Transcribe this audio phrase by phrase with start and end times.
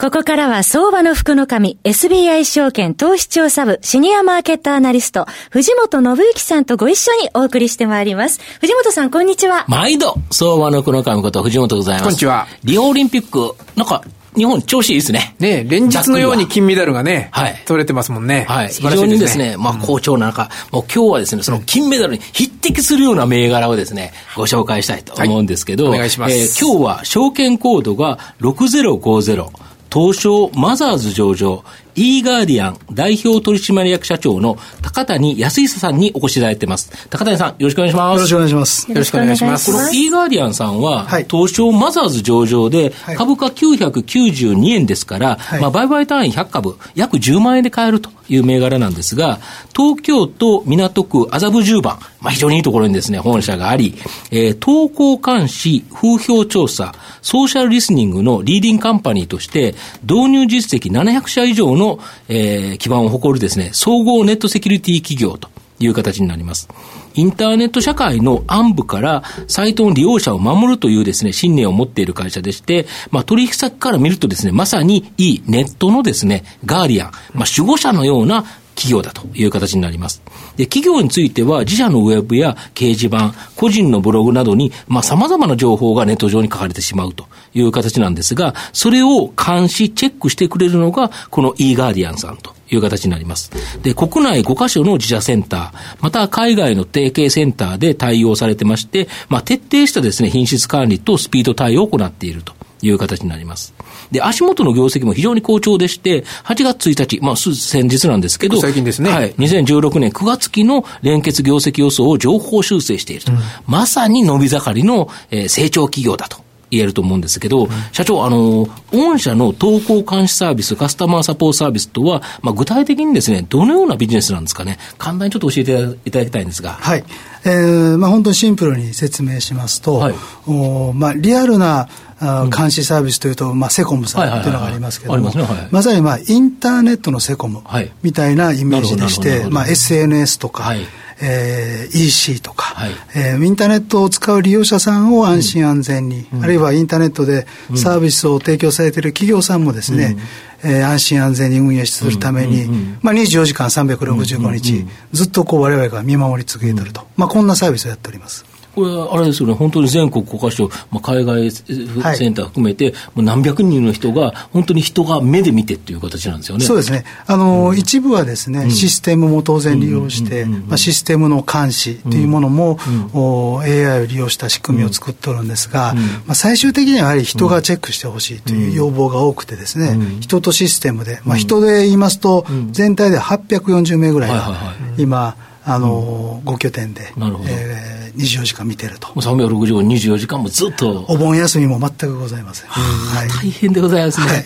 [0.00, 8.38] ここからは相場の福の神、SBI 証券投資調査部シニアマーケットアナリスト、藤本信之さんとご一緒にお送りしてまいります。
[8.60, 9.64] 藤本さん、こんにちは。
[9.66, 12.02] 毎度、相場の福の神こと藤本でございます。
[12.04, 12.46] こんにちは。
[12.62, 14.04] リオオリンピック、なんか、
[14.36, 15.34] 日本調子いいですね。
[15.40, 18.46] ね連日のように金メダルがね、はい、取れてますもんね。
[18.48, 18.68] はい。
[18.68, 26.36] 非常にですね、まあ好調な中、もう今日はですね、その金メダルに匹敵するような銘柄をですね、ご紹介したいと思うんですけど、はい、お願いします。
[26.36, 37.08] えー、今日は証券コードが6050、東証マザーズ上場、e ガーディアン代表取締役社長の高谷康久さんにお越しいただいてます。
[37.08, 38.18] 高谷さん、よろしくお願いします。
[38.18, 38.90] よろしくお願いします。
[38.90, 39.72] よろしくお願いします。
[39.72, 49.38] この e ガーディアンさんは、はい、東証マザーズ上場で、株価992円ですから、はい、まあ、売買単位100株、約10万円で買えるという銘柄なんですが、
[49.74, 53.94] 東京都港区麻布十番、まあ、非常にいいところにですね、本社があり、
[54.30, 65.48] えー、投稿監視、風評調査、ソーシャルリスニングのリーディングカンパニーとして、導入実績700社以上の、えー基盤を誇るですね、総合ネットセキュリティ企業と
[65.80, 66.68] いう形になります。
[67.14, 78.44] インターネット社会の暗部からサイトの利用者を守るというですね、信念を持っている会社でして、まあ取引先から見るとですね、まさにいいネットのですね、ガーディアン、まあ守護者のような
[78.78, 80.22] 企業だという形になります。
[80.56, 93.50] で、企業については自社のウェブや掲示板、個人のブログなどに、まあ、様々な情報がネット上に書かれてしまうという形なんですが、それを監視、チェックしてくれるのが、この e ガーディアンさんという形になります。
[93.82, 103.74] で、国内5カ所の自社センター、また海外の提携センターで対応されてまして、まあ、徹底したですね、品質管理とスピード対応を行っているという形になります。
[104.10, 109.10] で、足元の業績も非常に好調でして、8月1日、まあ、先日なんですけど、最近ですね。
[109.10, 109.32] はい。
[109.34, 113.32] 2016年9月期の連結業績予想を情報修正していると。
[113.32, 116.47] うん、まさに伸び盛りの、えー、成長企業だと。
[116.70, 126.72] 言えると思うんですけど、うん、社長、あの、御社の投稿監視サービス、カスタマーサポートサービスとは、まあ、具体的にですね、どのようなビジネスなんですかね、簡単にちょっと教えていただきたいんですが。
[126.72, 127.04] はい。
[127.44, 130.14] えー、まあ、本当にシンプルに説明しますと、はい、
[130.46, 131.88] おまあ、リアルな
[132.20, 135.32] あ監視サービスというと、まあ、セコムさんというのがありますけれども、
[135.70, 137.62] まさに、まあ、インターネットのセコム
[138.02, 140.80] みたいなイメージでして、まあ、SNS とか、はい
[141.20, 150.16] えー、EC とか、はい、えー、インターネットを使う利用者さんを安心安全に、うん、あるいはインターネットでサービスを提供されている企業さんもですね、
[150.64, 152.66] うん、えー、安心安全に運営するために、
[153.02, 158.57] まあ、24時間365日、ずっとこう我々が見守り続けていると、まあ、こんなサービスをやっております。
[158.78, 166.64] これ、あれですよね、本当に全国5か所、まあ、海外センター含めて、はい、もう何百人の人が、本当に人が目で見てっていう形なんですよね。
[166.64, 167.04] そうですね。
[167.26, 172.78] あの、うん、一部はですね、システムも当然利用して、まあ、システムの監視というものも、
[173.14, 175.94] うん、AI を利用した仕組みを作っておるんですが、
[176.26, 185.36] まあ、最終的にはやはり人がチェックしてほしいという要望が多くてですね、人とシステムで、まあ、人で言いますと、全体で840名ぐらいが今、
[185.68, 189.08] あの、5拠点で、えー24時間見てると。
[189.08, 191.04] 365、24時間もずっと。
[191.08, 192.68] お盆休みも全くございません。
[192.68, 194.26] はい、大変でございますね。
[194.26, 194.44] はい、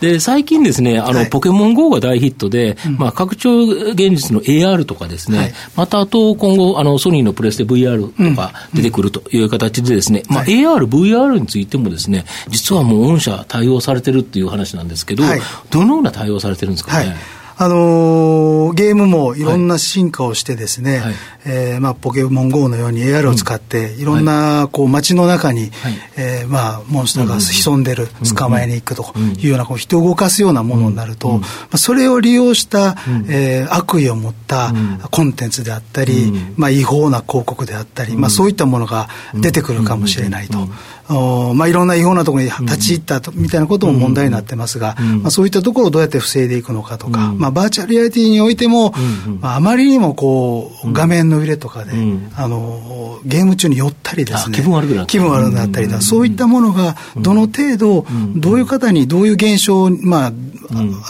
[0.00, 15.22] で、最近ですね、あの、はい、ポケモン GO が大ヒットで、うん、まあ、拡張現実の AR とかですね、はい、またあと今後、あの、ソニーのプレステ VR とか出てくるという形でですね、うん、まあ、AR、VR についてもですね、実はもう御社対応されてるっていう話なんですけど、
[15.70, 17.14] どのような対応されてるんですかね？
[17.56, 21.14] あのー、ゲームもいろんな進化をしてですね、はい、
[21.46, 24.04] えー、まあ、ポケモン GO のように AR を使って、い。
[24.04, 25.70] ろんなこう街の中に、はい、
[26.16, 29.04] えー、まあ、モンスターが潜んでる、捕まえに行くと
[29.38, 32.96] いうようなこう人を動かすようなものになると、まあ、それを利用した、
[33.28, 34.72] えー、悪意を持った
[35.10, 40.68] コンテンツであったり、まあ、違法な広告であったり、まあ、そういったものが出てくるかもしれないと。
[41.08, 48.92] まあ、いろんな違法なところに立ち入ったと、みたいなことも問題になってますが、まあ、そういったところをどうやって防いでいくのかとか、まあ、バーチャルリアリティにおいても、
[49.40, 51.92] まあ、あまりにもこう画面の揺れとかで、
[52.36, 54.56] あのゲーム中に寄ったりですね。
[54.56, 55.10] 気分悪くなった。
[55.10, 58.06] 気分悪くなったりだ、そういったものがどの程度、
[58.36, 60.32] どういう方にどういう現象を、まあ、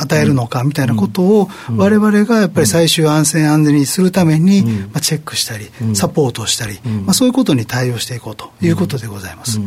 [0.01, 9.61] 与えるのかみたいなことを、われわれがやっぱり最終安全安全にするために、まあ、チェックしたり、サポートをしたり、まあ、そういうことに対応していこうということでございます。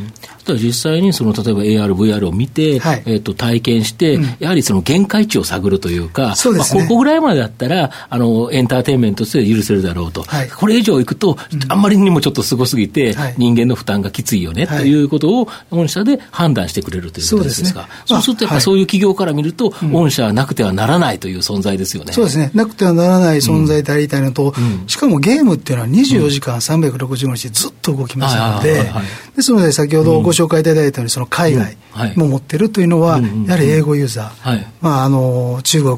[0.47, 6.59] ただ実際にその例えば AR、VR を見て、はい、えー、と体験して、うん、やはりその限界値を探るというか、そうね。
[6.59, 11.81] まあ、ここぐらいまでだったらあの、エンターテインメントとして許せるだろうと、はい、これ以上いくと、あん。
[11.81, 17.89] まりにもちょっとすごすぎて、人間の負担がきついよね、ということを、御社で判断してくれるということですか。
[18.05, 22.13] そうすると、やっぱりそういう企業から見ると、御社はなくてはならないという存在ですよね。
[22.13, 22.51] そうですね。
[22.53, 24.53] なくてはならない存在でありたいのと、
[24.87, 28.91] しかもゲームっていうのは24時間365日ずっと動きますので、
[29.35, 31.77] ですので、先ほどご紹介いただいたように、その海外
[32.15, 35.83] も持ってるというのは、やはり英語ユーザー、まあ、あの中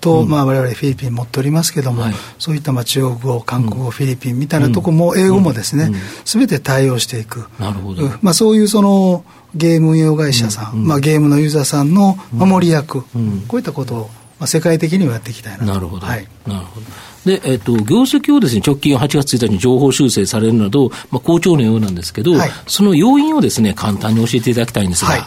[0.00, 2.04] と、まあ、我々フィリピン持っておりますけども、
[2.38, 5.90] そういったまあ中国語、韓国語、フィリピンみたいなとこも、英語もですね、
[6.24, 7.46] すべて対応していく。
[7.58, 8.02] なるほど。
[8.22, 9.24] まあ、そういうその、
[9.54, 13.02] ゲーム運用会社さん、まあ、ゲームのユーザーさんの守り役、
[13.48, 16.06] こういったことを、まあ、世界的にもやっていきたいななるほど。
[16.06, 16.86] はい、なるほど。
[17.26, 25.10] で、えっ、と、業績をですね、直近8月1日に情報修正されるなど、まあ、好調のようなんですけど、はい、その要因をですね、簡単に教えていただきたいんですが。
[25.12, 25.22] はい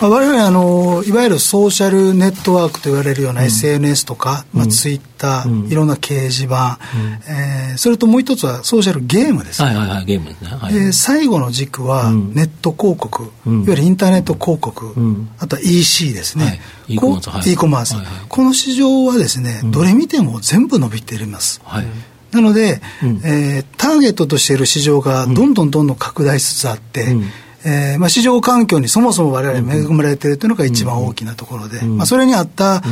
[0.00, 14.94] まあ、我々あのいわゆるソーシャルネットワークと言われるような SNS とか、うん、まあ、ツイッター、うん、いろんな掲示板、うん、えー、それともう一つはソーシャルゲームです、ね、はいはいはいゲームですね、はい、最後の軸はネット広告、いわゆるインターネット広告、
[15.38, 16.50] あとは EC ですね、は
[16.88, 17.96] い、e コマース、e
[18.28, 21.86] この市場はですね、どれ見ても全部伸びています、はい。
[22.32, 27.30] なので、うん、えー、ターゲットとしている市場がどんどんどんどん拡大しつつあって、うん
[27.66, 32.82] えーまあ、市場環境にそもそも我々恵まれているというのが一番大きなところで、まあ、それに合った、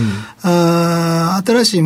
[0.43, 1.83] あ新しい、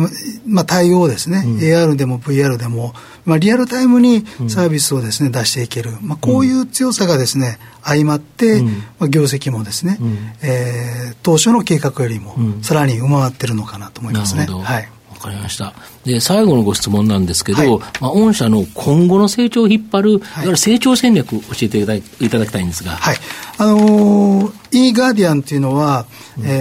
[0.47, 2.93] まあ、対応ですね、AR でも VR でも、
[3.25, 8.61] まあ、リアルタイムにサービスをですね、出していける、まあ、こういう強さがですね相まって、
[8.99, 9.97] まあ、業績もですね、
[10.41, 14.45] えー、当初の計画よりもさらに上回ってるのかなと思いますね。
[14.45, 15.73] はいわかりました。
[16.05, 22.91] で、最後のご質問なんですけど、はい、まあ、御社の今後の成長を引っ張る、い、わゆる成長戦略を教えていただいただきたいんですが。
[22.91, 23.17] はい。
[23.57, 26.05] あのー、e ガーディアンっていうのは、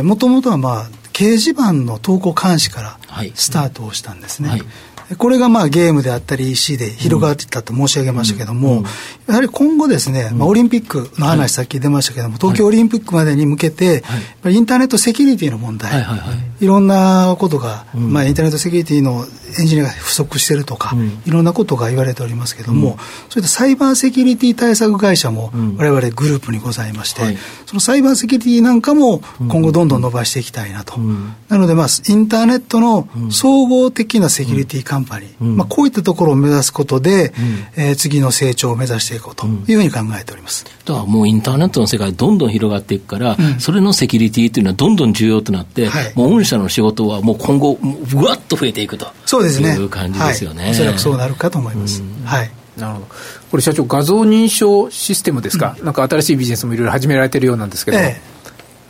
[0.02, 2.98] もともとはまあ、掲示板の投稿監視から
[3.34, 4.48] スタートをしたんですね。
[4.48, 4.62] はい
[5.18, 8.82] これがまあゲームであったり EC で広がっていったと申し上げましたけども、
[9.28, 14.02] やはり今後ですね、まあ、オリンピックの話さっき出ましたけども、東京オリンピックまでに向けて、
[14.46, 16.04] インターネットセキュリティの問題、
[16.60, 19.24] いろんなことが、まあ、インターネットセキュリティの
[19.58, 22.98] エンジニアが不足しているとか、いろんなことが言われておりますけども、
[23.28, 30.98] そういったサイバーセキュリティ対策会社も我々グループにございまして、そのサイバーセキュリティなんかも今後どんどん伸ばしていきたいなと。
[31.48, 37.28] なので、まあ、インターネットの総合的なセキュリティカンパニー、まあ、こういったところを目指すことで、
[37.76, 40.64] うん、えー、次の成長を目指していこうというふうに考えております。
[40.64, 49.74] だからもうインターネットの世界どんどん広がっていくから、うん、それのセキュリティというのはどんどん重要となって、はい、もう御社の仕事はもう今後、ぶわっと増えていくとそうですね。
[49.74, 50.62] いう感じですよね。
[50.62, 52.02] はい、おそらくそうなるかと思います。
[52.24, 52.50] はい。
[52.78, 53.06] なるほど。
[53.50, 58.20] これ社長、画像認証システムですか、うん、なんか新しいビジネスもいろいろ始められてるようなんですけど、ええ、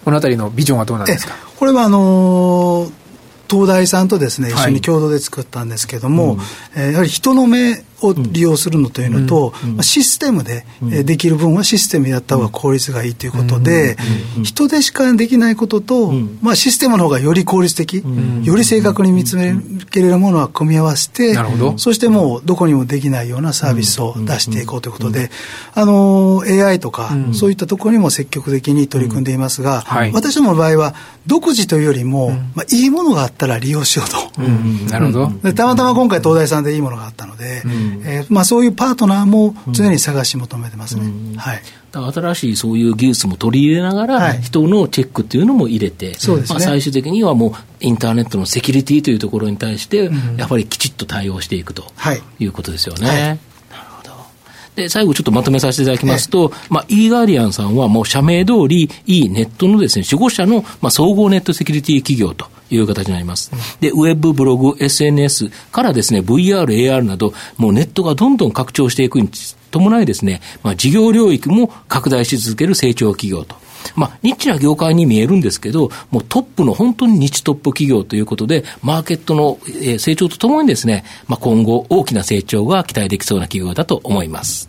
[0.04, 3.05] このあたりのビジョンはどうなんですか、これはあのー
[3.48, 6.46] 東大さんとですね一緒に共同で作ったんですけども、はい、
[6.76, 13.96] えー、やはり人の目を利用するのというのと、まあ、システムで、えできる分はシステムでやった方が効率がいいということで、
[14.42, 16.12] 人でしかできないことと、
[16.42, 18.02] まあ、システムの方がより効率的、
[18.42, 19.54] より正確に見つめ
[19.90, 21.34] けれるものは組み合わせて、
[21.76, 25.30] そしてもうどこにもできないようなサービスを出していこうということで、
[25.74, 30.94] あの AI とか、そういったところにも積極的に取り組んでいますが、私どもの場合は
[31.26, 34.40] 独自というよりも、まあ、いいものがあったら利用しようと。
[34.90, 35.32] なるほど。
[35.42, 37.62] でたまたま今回東大さんでいいものがあったので、
[38.04, 41.36] えーまあ、そういうパートナーも常に探し求めてますね。
[41.36, 41.62] はい、
[41.92, 51.92] 新しいそういう技術も取り入れながら、人のチェックっていうのも入れて、そうですね、まあ、最終的にはもうインターネットのセキュリティというところに対して、やっぱりきちっと対応していくと
[52.40, 52.46] い。
[52.46, 53.08] うことですよね。
[53.08, 53.38] はい。
[54.76, 63.50] で、最後ちょっとまとめさせていただきますと、まあ、e ガーディアンさんはもう社名通り e ネットのですね、守護者の、まあ、総合ネットセキュリティ企業という形になります。
[63.80, 69.28] で、ウェブ、ブログ、SNS からですね、VR、AR など、もうネットがどんどん拡張していくに
[69.70, 73.56] 伴いですね、まあ、事業領域も拡大し続ける成長企業と。
[73.94, 79.58] まあ、ニッチな業界に見えるんですけど、もうトップの本当にニッチトップ企業ということで、マーケットの
[79.98, 84.68] 成長とともにですね、まあ、今後大きな成長が期待できそうな企業だと思います。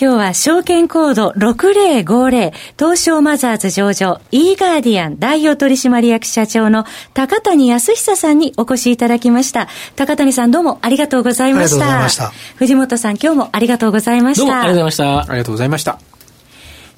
[0.00, 9.66] 今日は証券コード6050東証マザーズ上場 e ガーディアン代表取締役社長の高谷康久さんにお越しいただきました。
[9.96, 12.08] 高谷さんどうもありがとうございました。
[12.08, 14.44] した藤本さん今日もありがとうございました。
[14.46, 15.32] どうもありがとうございました。
[15.32, 16.07] ありがとうございました。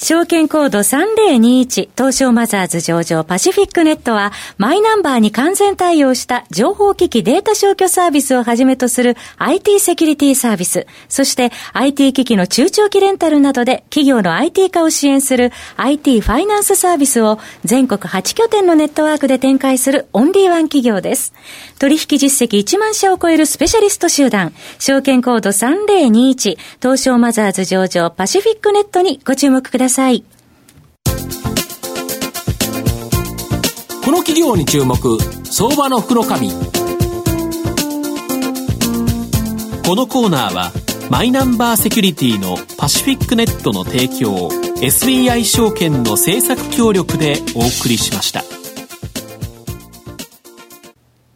[0.03, 21.35] 証券コード3021東証マザーズ上場パシフィックネットはマイナンバーに完全対応した情報機器データ消去サービスをはじめとする IT セキュリティサービス、そして IT 機器の中長期レンタルなどで企業の IT 化を支援する IT ファイナンスサービスを全国8拠点のネットワークで展開するオンリーワン企業です。
[21.79, 29.90] 取引実績1万社を超えるスペシャリスト集団、証券コード3021東証マザーズ上場パシフィックネットにご注目ください。
[29.91, 30.25] さい
[34.05, 34.97] この企業に注目
[35.45, 36.51] 相場の袋紙
[39.85, 40.73] このコーナーは
[41.11, 48.50] マイナンバーセキュリティのパシフィックネットの提供 SBI 証券の政策協力でお送りしました。